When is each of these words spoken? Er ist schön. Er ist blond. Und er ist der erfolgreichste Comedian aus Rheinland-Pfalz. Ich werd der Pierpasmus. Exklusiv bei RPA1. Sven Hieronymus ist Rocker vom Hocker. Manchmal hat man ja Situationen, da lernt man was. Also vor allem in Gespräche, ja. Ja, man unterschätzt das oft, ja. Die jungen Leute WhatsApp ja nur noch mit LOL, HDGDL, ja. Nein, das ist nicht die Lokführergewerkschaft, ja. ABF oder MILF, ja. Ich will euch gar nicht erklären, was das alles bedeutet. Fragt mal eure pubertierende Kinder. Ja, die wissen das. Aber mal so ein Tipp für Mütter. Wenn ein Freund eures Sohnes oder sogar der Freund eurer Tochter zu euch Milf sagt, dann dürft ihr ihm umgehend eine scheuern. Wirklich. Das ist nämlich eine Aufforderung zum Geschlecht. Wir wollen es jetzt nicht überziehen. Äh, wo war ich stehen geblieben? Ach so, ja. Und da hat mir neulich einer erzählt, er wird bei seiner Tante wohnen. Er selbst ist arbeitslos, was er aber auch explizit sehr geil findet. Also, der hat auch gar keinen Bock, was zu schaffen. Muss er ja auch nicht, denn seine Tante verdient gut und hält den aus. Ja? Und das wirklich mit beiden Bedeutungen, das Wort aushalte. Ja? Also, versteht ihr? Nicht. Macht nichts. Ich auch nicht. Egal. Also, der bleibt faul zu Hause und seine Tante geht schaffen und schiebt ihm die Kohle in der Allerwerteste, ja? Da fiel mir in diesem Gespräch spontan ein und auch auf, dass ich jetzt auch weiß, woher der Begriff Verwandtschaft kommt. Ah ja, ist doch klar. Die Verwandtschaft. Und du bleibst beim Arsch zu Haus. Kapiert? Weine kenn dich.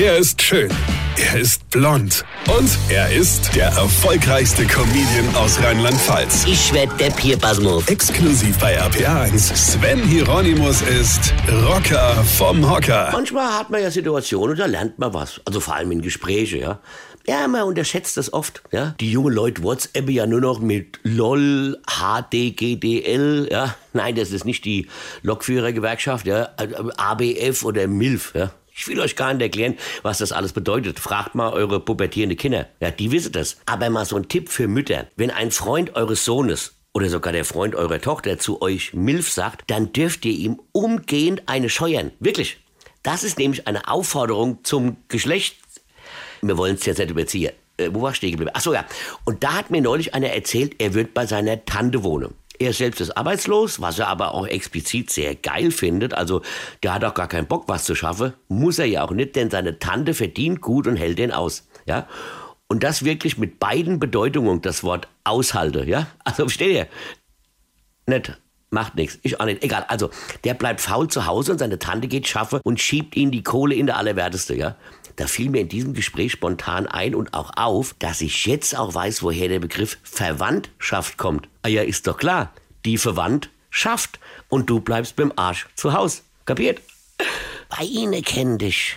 Er 0.00 0.16
ist 0.16 0.40
schön. 0.40 0.70
Er 1.16 1.40
ist 1.40 1.68
blond. 1.70 2.24
Und 2.56 2.70
er 2.88 3.10
ist 3.10 3.52
der 3.56 3.66
erfolgreichste 3.66 4.64
Comedian 4.64 5.34
aus 5.34 5.60
Rheinland-Pfalz. 5.60 6.44
Ich 6.46 6.72
werd 6.72 7.00
der 7.00 7.10
Pierpasmus. 7.10 7.88
Exklusiv 7.88 8.56
bei 8.60 8.80
RPA1. 8.80 9.56
Sven 9.56 10.00
Hieronymus 10.04 10.82
ist 10.82 11.34
Rocker 11.66 12.14
vom 12.36 12.70
Hocker. 12.70 13.08
Manchmal 13.10 13.58
hat 13.58 13.70
man 13.70 13.82
ja 13.82 13.90
Situationen, 13.90 14.56
da 14.56 14.66
lernt 14.66 15.00
man 15.00 15.12
was. 15.14 15.40
Also 15.44 15.58
vor 15.58 15.74
allem 15.74 15.90
in 15.90 16.00
Gespräche, 16.00 16.58
ja. 16.58 16.78
Ja, 17.26 17.48
man 17.48 17.64
unterschätzt 17.64 18.16
das 18.16 18.32
oft, 18.32 18.62
ja. 18.70 18.94
Die 19.00 19.10
jungen 19.10 19.34
Leute 19.34 19.64
WhatsApp 19.64 20.08
ja 20.10 20.26
nur 20.26 20.40
noch 20.40 20.60
mit 20.60 21.00
LOL, 21.02 21.76
HDGDL, 21.88 23.48
ja. 23.50 23.74
Nein, 23.94 24.14
das 24.14 24.30
ist 24.30 24.44
nicht 24.44 24.64
die 24.64 24.86
Lokführergewerkschaft, 25.22 26.24
ja. 26.24 26.50
ABF 26.96 27.64
oder 27.64 27.88
MILF, 27.88 28.34
ja. 28.36 28.52
Ich 28.78 28.86
will 28.86 29.00
euch 29.00 29.16
gar 29.16 29.34
nicht 29.34 29.42
erklären, 29.42 29.76
was 30.02 30.18
das 30.18 30.30
alles 30.30 30.52
bedeutet. 30.52 31.00
Fragt 31.00 31.34
mal 31.34 31.52
eure 31.52 31.80
pubertierende 31.80 32.36
Kinder. 32.36 32.68
Ja, 32.80 32.92
die 32.92 33.10
wissen 33.10 33.32
das. 33.32 33.56
Aber 33.66 33.90
mal 33.90 34.04
so 34.04 34.14
ein 34.14 34.28
Tipp 34.28 34.50
für 34.50 34.68
Mütter. 34.68 35.08
Wenn 35.16 35.32
ein 35.32 35.50
Freund 35.50 35.96
eures 35.96 36.24
Sohnes 36.24 36.76
oder 36.94 37.08
sogar 37.08 37.32
der 37.32 37.44
Freund 37.44 37.74
eurer 37.74 38.00
Tochter 38.00 38.38
zu 38.38 38.62
euch 38.62 38.94
Milf 38.94 39.32
sagt, 39.32 39.68
dann 39.68 39.92
dürft 39.92 40.24
ihr 40.24 40.32
ihm 40.32 40.60
umgehend 40.70 41.42
eine 41.46 41.68
scheuern. 41.68 42.12
Wirklich. 42.20 42.60
Das 43.02 43.24
ist 43.24 43.38
nämlich 43.38 43.66
eine 43.66 43.88
Aufforderung 43.88 44.62
zum 44.62 44.96
Geschlecht. 45.08 45.56
Wir 46.40 46.56
wollen 46.56 46.76
es 46.76 46.86
jetzt 46.86 46.98
nicht 46.98 47.10
überziehen. 47.10 47.50
Äh, 47.78 47.90
wo 47.92 48.02
war 48.02 48.12
ich 48.12 48.18
stehen 48.18 48.30
geblieben? 48.30 48.52
Ach 48.54 48.60
so, 48.60 48.72
ja. 48.72 48.84
Und 49.24 49.42
da 49.42 49.54
hat 49.54 49.70
mir 49.70 49.82
neulich 49.82 50.14
einer 50.14 50.28
erzählt, 50.28 50.76
er 50.78 50.94
wird 50.94 51.14
bei 51.14 51.26
seiner 51.26 51.64
Tante 51.64 52.04
wohnen. 52.04 52.32
Er 52.58 52.72
selbst 52.72 53.00
ist 53.00 53.16
arbeitslos, 53.16 53.80
was 53.80 53.98
er 53.98 54.08
aber 54.08 54.34
auch 54.34 54.46
explizit 54.46 55.10
sehr 55.10 55.34
geil 55.36 55.70
findet. 55.70 56.12
Also, 56.14 56.42
der 56.82 56.94
hat 56.94 57.04
auch 57.04 57.14
gar 57.14 57.28
keinen 57.28 57.46
Bock, 57.46 57.68
was 57.68 57.84
zu 57.84 57.94
schaffen. 57.94 58.32
Muss 58.48 58.78
er 58.78 58.86
ja 58.86 59.04
auch 59.04 59.12
nicht, 59.12 59.36
denn 59.36 59.50
seine 59.50 59.78
Tante 59.78 60.12
verdient 60.14 60.60
gut 60.60 60.86
und 60.86 60.96
hält 60.96 61.18
den 61.18 61.30
aus. 61.30 61.68
Ja? 61.86 62.08
Und 62.66 62.82
das 62.82 63.04
wirklich 63.04 63.38
mit 63.38 63.58
beiden 63.60 64.00
Bedeutungen, 64.00 64.60
das 64.60 64.82
Wort 64.82 65.08
aushalte. 65.24 65.84
Ja? 65.84 66.08
Also, 66.24 66.44
versteht 66.44 66.72
ihr? 66.72 66.88
Nicht. 68.06 68.36
Macht 68.70 68.96
nichts. 68.96 69.18
Ich 69.22 69.40
auch 69.40 69.46
nicht. 69.46 69.62
Egal. 69.62 69.84
Also, 69.88 70.10
der 70.44 70.54
bleibt 70.54 70.80
faul 70.80 71.08
zu 71.08 71.26
Hause 71.26 71.52
und 71.52 71.58
seine 71.58 71.78
Tante 71.78 72.06
geht 72.06 72.28
schaffen 72.28 72.60
und 72.62 72.80
schiebt 72.80 73.16
ihm 73.16 73.30
die 73.30 73.42
Kohle 73.42 73.74
in 73.74 73.86
der 73.86 73.96
Allerwerteste, 73.96 74.54
ja? 74.54 74.76
Da 75.16 75.26
fiel 75.26 75.50
mir 75.50 75.62
in 75.62 75.68
diesem 75.68 75.94
Gespräch 75.94 76.32
spontan 76.32 76.86
ein 76.86 77.14
und 77.14 77.34
auch 77.34 77.50
auf, 77.56 77.94
dass 77.98 78.20
ich 78.20 78.46
jetzt 78.46 78.76
auch 78.76 78.94
weiß, 78.94 79.22
woher 79.22 79.48
der 79.48 79.58
Begriff 79.58 79.98
Verwandtschaft 80.04 81.16
kommt. 81.16 81.48
Ah 81.62 81.68
ja, 81.68 81.82
ist 81.82 82.06
doch 82.06 82.18
klar. 82.18 82.52
Die 82.84 82.98
Verwandtschaft. 82.98 84.20
Und 84.48 84.70
du 84.70 84.80
bleibst 84.80 85.16
beim 85.16 85.32
Arsch 85.34 85.66
zu 85.74 85.92
Haus. 85.92 86.22
Kapiert? 86.44 86.80
Weine 87.70 88.22
kenn 88.22 88.58
dich. 88.58 88.96